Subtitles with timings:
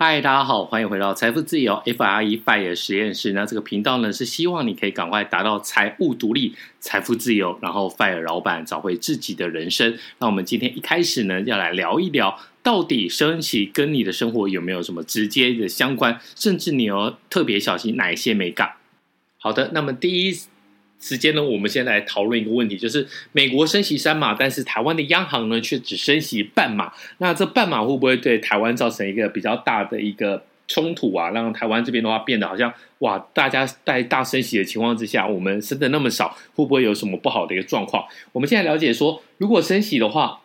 [0.00, 3.32] 嗨，大家好，欢迎回到财富自由 F R E FIRE 实验室。
[3.32, 9.98] 那这个频道呢，是希望你可以赶快达到财务独立、财富自由，然后 FIRE 老板，找回自己的人生。
[10.20, 18.70] 那我们今天一开始呢，要来聊一聊，到底升息跟你的生活有没有什么直接的相关，甚至你要特别小心哪一些眉角。
[19.38, 20.38] 好的，那么第一。
[21.00, 26.92] 时间呢，我们先来讨论一个问题，就是美国升息三码，但是台湾的央行呢却只升息半码。
[27.18, 31.30] 那这半码会不会对台湾造成一个比较大的一个冲突啊？
[31.30, 38.04] 让台湾这边的话变得好像哇，大家在大升息的情况之下，我们升的那么少，会不会有什么不好的一个状况？
[38.32, 40.40] 我们现在了解说，如果升息的话，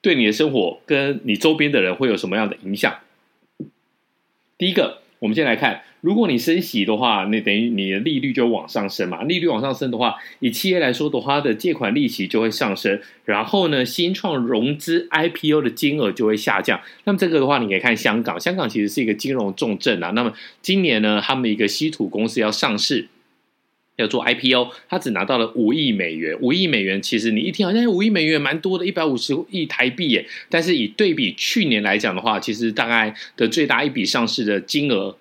[0.00, 2.94] 对你的生活跟你周边的人会有什么样的影响？
[4.56, 5.02] 第一个。
[5.18, 9.22] 我们先来看，如果你升息的话，那等于你的利率就往上升嘛。
[9.22, 13.00] 利率往上升的话，以企业来说的话，它的借款利息就会上升。
[13.24, 16.78] 然后呢，新创融资 IPO 的金额就会下降。
[17.04, 20.10] 那么这个的话，你可以看香港，香港其实是一个金融重镇啊。
[20.10, 23.08] 那么今年呢，他们一个稀土公司要上市，
[23.96, 26.36] 要做 IPO，他只拿到了五亿美元。
[26.40, 30.26] 五亿美元其实你一听好像五亿美元蛮多的，一百五十亿台币耶。
[30.50, 35.16] 但是以对比去年来讲的话，其实大概的最大一笔上市的金额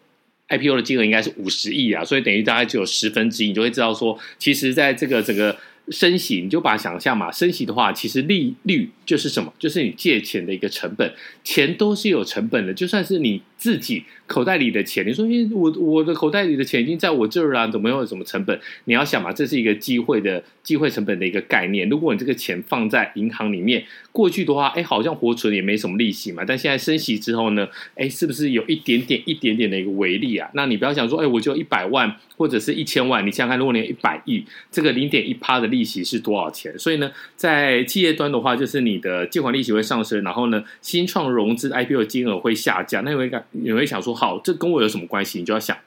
[0.50, 5.58] ，IPO 的金额应该是五十亿啊，所以等于大概只有十分之一，你就会知道说，其实在这个整个
[5.90, 9.54] 升息，你就把想象嘛，升息的话，其实利率就是什么？
[9.60, 14.04] 就是你借钱的一个成本，钱都是有成本的，就算是你自己。
[14.28, 18.60] 口袋里的钱，你说，诶，我我的口袋里的钱已经在我这儿了，怎么有什么成本？
[18.86, 21.88] 你要想嘛，这是一个机会的机会成本的一个概念。
[21.88, 26.44] 如果你这个钱放在银行里面，过去的话，哎，好像活存也没什么利息嘛。
[26.44, 30.50] 但现在升息之后呢，哎，是不是有一点点、一点点的一个微利啊？
[30.56, 36.78] 那你不要想说，哎，我就一百万或者是一千万，你想想看，如果你有一百亿，这个零点一趴的利利息是多少钱？
[36.80, 43.04] 所以呢，在企业端的话，就是你的借款利息会上升，然后呢，新创融资 IPO 金额会下降。
[43.04, 44.16] 那你会感，你会想说。
[44.16, 45.40] 好，这跟我有什么关系？
[45.40, 45.78] 你就要想。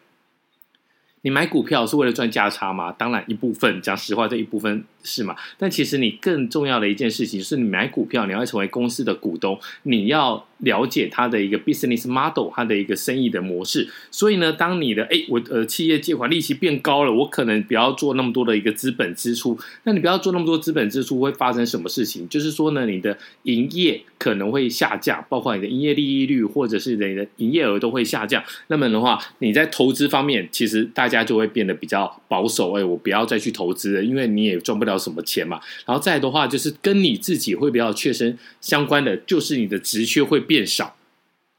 [1.23, 2.93] 你买股票是为了赚价差吗？
[2.93, 5.35] 当然一部分，讲实话，这一部分是嘛。
[5.57, 13.89] 但其实你更重要的一件事情是你买股票，你要成为公司的股东，你要了解它的一个 business model，它的一个生意的模式。
[14.11, 19.57] 所以呢，当你的哎，我呃企业借款利息变高了，我可能不要做那么多的一个资本支出。
[19.85, 22.29] 那你不要做那么多资本支出，会发生什么事情？
[22.29, 28.43] 就是说呢，你的营业可能会下降，包括你的营业利率或者是你的营业额都会下降。
[28.67, 31.19] 那么的话，你在投资方面，其实大家。
[31.29, 35.61] 就会变得比较保守，哎，我不要再去投资了，因为你也赚不了什么钱嘛。
[35.85, 40.97] 然后再的话，就是跟你自己会比较切身相关的，就是你的职缺会变少，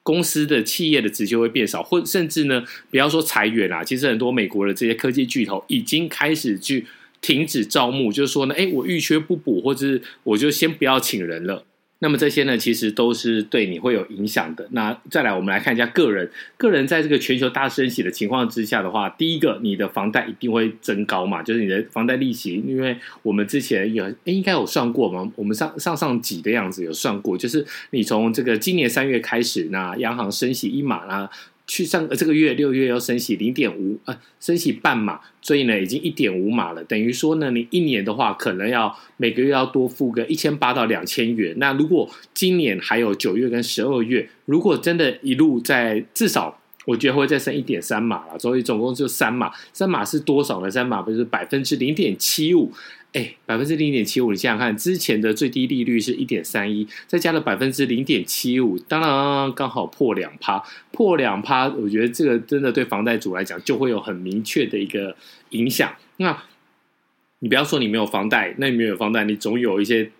[0.04, 6.86] 公司的企业的职缺会变少，或甚至呢，不要说裁员啊，其实很多美国的这些科技巨头已经开始去
[7.22, 11.64] 停止招募，就是说呢，哎，我预缺不补，或者是我就先不要请人了。
[12.02, 14.68] 那么这些呢，其实都是对你会有影响的。
[14.72, 16.32] 那再来，我们来看一下个人。
[16.58, 22.64] 个人在这个全球大升息的情况之下的话，第一个，你的房贷一定会增高嘛，就是你的房贷利息。
[22.66, 25.30] 因为我们之前有，应该有算过嘛？
[25.36, 31.30] 我们上上上几的样子有算过，就是你从这个今年三月开始，那央行升息一码啦。
[31.70, 36.84] 去上这个月六月要升息零点五呃，升息半码，所以呢已经一点五码了。
[36.86, 41.54] 等于说呢，你一年的话可能要每个月要多付个一千八到两千元。
[41.58, 48.40] 那如果今年还有九月跟十二月，如果真的一路在至少，我觉得会再升一点三码了。
[48.40, 50.72] 所以总共就三码，三码是多少呢？
[50.72, 52.72] 三码不是百分之零点七五。
[53.14, 65.16] 哎，百分之零点七五，你想想看，之前的最低利率是一点三一，再加了百分之零点七五，当然刚好破两趴，破两趴，我觉得这个真的对房贷族来讲就会有很明确的一个
[65.50, 65.92] 影响。
[66.18, 66.44] 那，
[67.40, 70.12] 你不要说你没有房贷，那你没有房贷，你总有一些，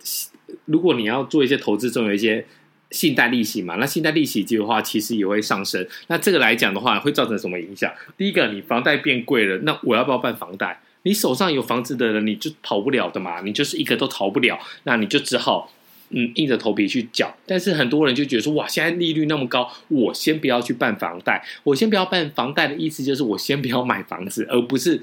[0.64, 2.44] 如果你要做一些投资，总有一些
[2.90, 3.76] 信贷利息嘛。
[3.76, 5.86] 那信贷利息的话，其实也会上升。
[6.08, 7.92] 那这个来讲的话，会造成什么影响？
[8.16, 10.80] 第一个，你房贷变贵了，那我要不要办房贷？
[11.02, 15.72] 你手上有房子的人，你就逃不了的嘛，你就是一个都逃不了，那你就只好
[16.10, 17.34] 嗯硬着头皮去缴。
[17.46, 21.42] 但是很多人就觉得说，哇，现在利率那么高，我先不要去办房贷。
[21.62, 25.00] 我先不要办房贷的意思就是我先不要买房子，而不是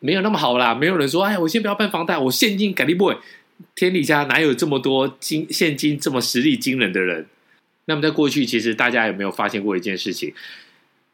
[0.00, 0.74] 没有那么好啦。
[0.74, 3.16] 没有人说，哎，我先不要办房贷，我现金给你 boy。
[3.74, 7.26] 天底下哪有这么多金现金这么实力惊人的人？
[7.86, 10.34] 那么在过去，其实大家有没有发现过一件事情？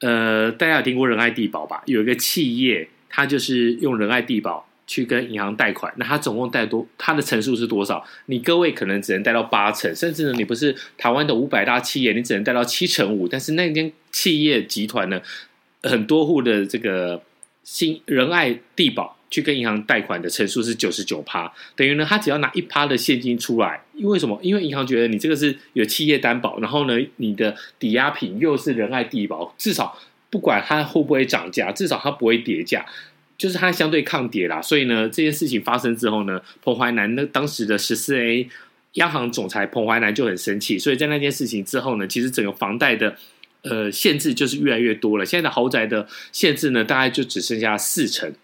[0.01, 1.83] 呃，大家有听过仁爱地保吧？
[1.87, 2.89] 有一个企业。
[3.15, 8.05] 他就是用仁爱地保去跟银行贷款，那他总共贷多，他的成数是多少？
[8.27, 13.29] 你各位可能只能贷到八成，甚至呢，你不是台湾的五百大企业，你只能贷到七成五。
[13.29, 15.23] 但是那间企业集团呢，
[15.85, 17.23] 很多户的这个
[17.63, 19.17] 新仁爱地保。
[19.31, 24.39] 去跟银行贷款的成数是九十九趴，等于呢，他只要拿一趴的现金出来，因为什么？
[24.41, 29.99] 因为银行觉得你这个是有企业担保，然后呢，你的抵押品又是仁爱地保，至少
[30.35, 32.85] 不管它会不会涨价，至少它不会跌价，
[33.39, 34.61] 就是它相对抗跌啦。
[34.61, 38.49] 所以呢，这件事情发生之后呢，彭淮南那当时的十四 A
[38.95, 43.17] 央行总裁彭淮南就很生气，所以在那件事情之后呢，其实整个房贷的
[43.63, 45.25] 呃限制就是越来越多了。
[45.25, 48.35] 现在的豪宅的限制呢，大概就只剩下四成。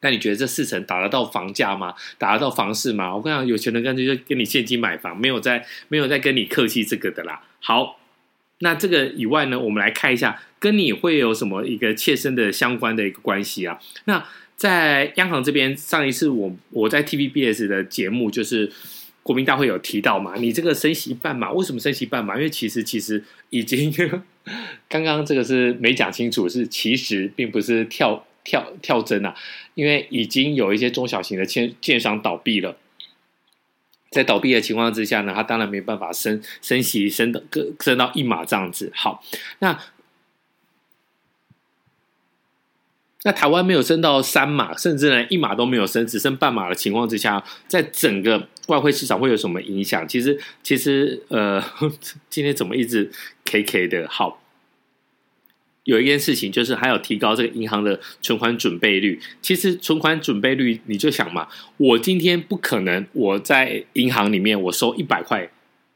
[0.00, 1.94] 那你觉得这四成打得到房价吗？
[2.16, 3.14] 打得到房市吗？
[3.14, 7.42] 我跟你讲，有钱人干脆就跟你现金买房，没有在没有在跟你客气这个的啦。
[7.60, 7.98] 好，
[8.58, 13.78] 那这个以外呢，我们来看一下跟你会有什么一个切身的相关的一个关系啊？
[14.06, 14.26] 那
[14.56, 18.72] 在央行这边，上一次我我在 TVBS 的节目就是
[19.22, 22.36] 国民大会有提到嘛，你这个升息半码，为什么升息半码？
[22.36, 23.92] 因为其实其实已经
[24.88, 28.24] 刚刚这个是没讲清楚，是其实并不是跳。
[28.46, 29.34] 跳跳针啊！
[29.74, 32.76] 因为已经有一些中小型的券券商倒闭了，
[34.10, 38.92] 在倒闭的情况之下呢，他当然没办法升升息升的个升到一码这样子。
[38.94, 39.24] 好，
[39.60, 39.80] 那
[43.24, 50.06] 那台湾没有升到三码，甚至呢一码都没有升，只剩半码的情况之下，在整个外汇市场会有什么影响？
[50.06, 51.62] 其实其实呃，
[52.30, 53.10] 今天怎么一直
[53.44, 54.06] K K 的？
[54.08, 54.40] 好。
[55.84, 59.20] 有一件事情就是还有提高这个银行的存款准备率。
[59.42, 65.50] 其实存款准备率，你就想嘛，我今天不可能我在银行里面我收一百块，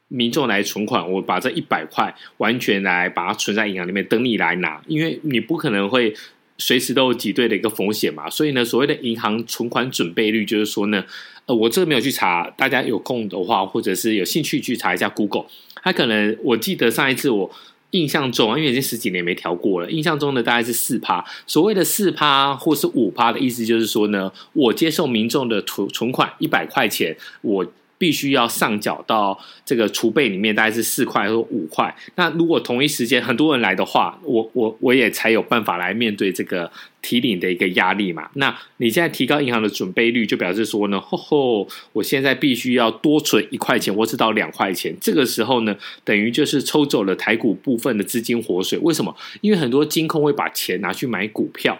[0.07, 6.13] 民众来存款，我把这一百块完全来把它存在银行里面等你来拿，因为你不可能会
[6.59, 8.29] 随时都有挤兑的一个风险嘛。
[8.29, 11.03] 所以呢，所谓的银行存款准备率，就是说呢，
[11.47, 15.45] 呃，我这个没有去查，大家有空的话或者是有兴趣去查一下 Google，
[15.81, 17.49] 他可能我记得上一次我。
[17.91, 19.89] 印象中啊，因为已经十几年没调过了。
[19.89, 21.25] 印象中呢，大概是四趴。
[21.47, 27.65] 所谓的四趴或是五趴的意思，就是说呢，我接受民众的存存款一百块钱，我。
[27.99, 31.95] 必须要上缴到这个储备里面，大概是四块或五块。
[32.15, 38.29] 那如果同一时间很多人来的话，我我我也才有办法来面对这个提领的一个压力嘛。
[38.35, 44.95] 那你现在提高银行的准备率，就表示说呢，吼吼，我现在必须要多存一块钱，或是到两块钱。
[45.01, 45.75] 这个时候呢，
[46.05, 48.79] 等于就是抽走了台股部分的资金活水。
[48.79, 49.13] 为什么？
[49.41, 51.77] 因为很多金控会把钱拿去买股票。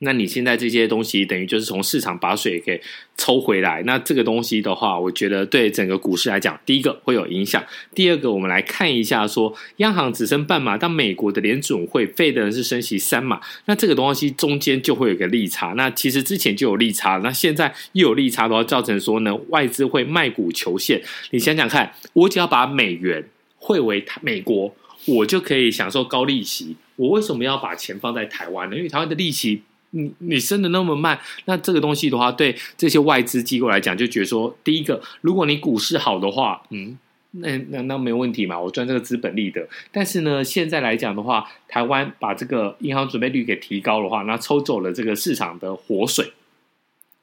[0.00, 2.80] 那你现在这些东西等于就是从市场把水给
[3.16, 7.64] 抽回来，那这个东西的话，我觉得对整个股市来讲，第一个会有影响。
[7.94, 15.74] 第二个，我们来看一下说，央行只升半码，但美国的联准会费的人是升息三码，那这个东西中间就会有个利差。
[15.76, 21.02] 那其实之前就有利差，那现在又有利差的话，造成说呢，外资会卖股求现。
[21.30, 24.72] 你想想看，我只要把美元汇为美国，
[25.06, 26.76] 我就可以享受高利息。
[26.94, 28.76] 我为什么要把钱放在台湾呢？
[28.76, 29.62] 因为台湾的利息。
[29.90, 36.98] 你你升的那么慢，那这个东西的话，对这些外资机构来讲，就觉得说，第一个，如果你股市好的话，嗯，
[37.32, 39.68] 那那那没问题嘛，我赚这个资本利得。
[39.90, 46.32] 但是呢，现在来讲的话，台湾把这个银行准备率给提高的话，那抽走了这个市场的活水。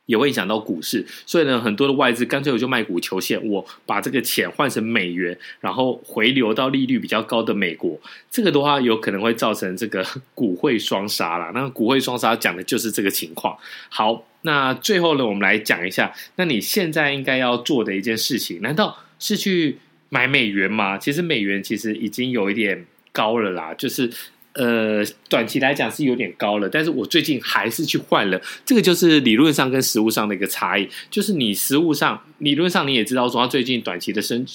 [0.06, 8.00] 也会影响到股市，所以呢，很多的外资干脆我就卖股求现，我把这个钱换成美元，然后回流到利率比较高的美国。
[8.30, 10.06] 这个的话，有可能会造成这个
[10.36, 11.52] 股汇双杀啦。
[11.56, 13.58] 那股汇双杀讲的就是这个情况。
[13.90, 19.80] 好，那最后呢，我们来讲一下，那你现在应该要做的一件事情，难道是去
[20.10, 20.98] 买美元吗？
[21.00, 24.12] 其实美元其实已经有一点高了啦，就是。
[24.56, 28.42] 呃，短期来讲是有点高了，但是我最近还是去换了。
[28.66, 34.46] 这个就是理论上跟实物上的一个差异，就是你实物上理论上你也知道说，它最近短期的升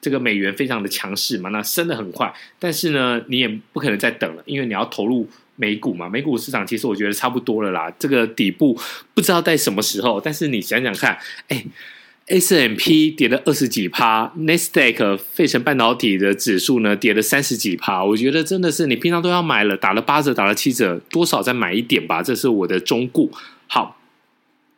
[0.00, 6.08] 这个美元非常的强势嘛，那升得很快，但是呢，你也不可能再等了，因为你要投入美股嘛。
[6.08, 8.76] 美股市场其实我觉得差不多了啦，这个底部
[9.14, 11.64] 不知道在什么时候，但是你想想看，哎。
[12.26, 18.04] S&P 跌了二十几趴，Nasdaq 费城半导体的指数呢跌了三十几趴。
[18.04, 22.22] 我觉得真的是你平常都要买了，打了八折，打了七折，多少再买一点吧。
[22.22, 23.28] 这是我的忠告。
[23.66, 23.98] 好，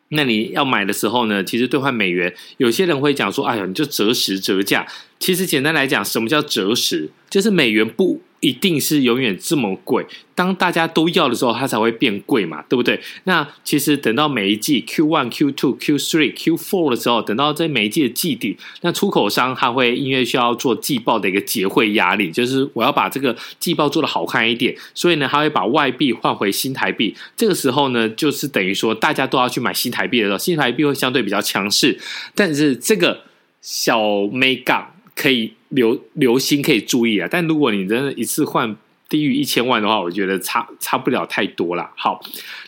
[0.08, 4.86] 那你要买的时候呢，其实兑换美元，有些人会讲说：“哎呀，你就折时折价。”
[5.20, 7.10] 其实简单来讲，什么叫折时？
[7.28, 8.20] 就是美元不。
[8.44, 13.00] 一定是永远这么贵，当大家都要的时候，它才会变贵嘛，对不对？
[13.24, 27.16] 那其实等到每一季 Q one、Q two、Q three、Q four 的时候，等到这每一季的季底，那出口商他会因为需要做季报的一个结汇压力，就是我要把这个季报做得好看一点，所以呢，他会把外币换回新台币。
[27.34, 31.98] 这个时候呢，就是等于说大家都要去买新台币的时候，新台币会相对比较强势。
[32.34, 33.22] 但是这个
[33.62, 35.54] 小美港可以。
[35.74, 38.76] 留留心可以注意啊，但如果你真的一次换
[39.14, 41.88] 低于一千万的话，我觉得差差不了太多啦。
[41.96, 42.20] 好，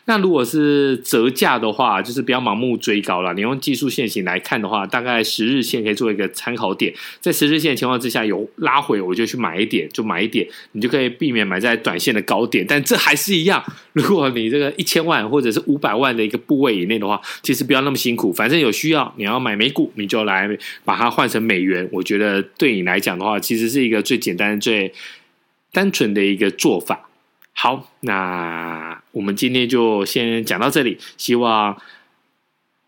[0.04, 3.34] 那如果是折价的话，就是不要盲目追高了。
[3.34, 12.64] 你用技术线型来看的话，大概十日线可以做一个参考点，在十日线的情况之下有拉回，我就去买一点，就买一点，你就可以避免买在短线的高点。
[12.64, 13.60] 但这还是一样，
[13.92, 20.48] 如果你这个一千万或者是五百万的一个部位以内的话，其实不要那么辛苦，反正有需要你要买美股，你就来
[20.84, 21.88] 把它换成美元。
[21.90, 24.92] 我觉得对你来讲的话，其实是一个最简单、最
[25.76, 27.10] 单纯的一个做法。
[27.52, 30.96] 好，那我们今天就先讲到这里。
[31.18, 31.76] 希望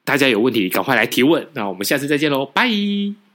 [0.04, 1.46] 大家有问题赶快来提问。
[1.52, 3.27] 那我们下次再见喽，拜。